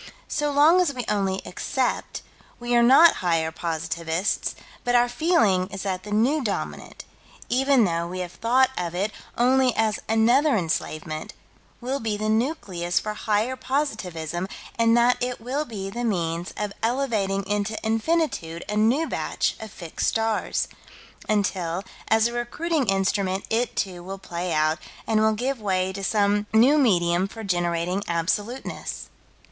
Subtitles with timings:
[0.27, 2.23] So long as we only accept,
[2.59, 7.05] we are not higher positivists, but our feeling is that the New Dominant,
[7.49, 11.33] even though we have thought of it only as another enslavement,
[11.81, 16.73] will be the nucleus for higher positivism and that it will be the means of
[16.81, 20.67] elevating into infinitude a new batch of fixed stars
[21.29, 26.03] until, as a recruiting instrument, it, too, will play out, and will give way to
[26.03, 29.07] some new medium for generating absoluteness.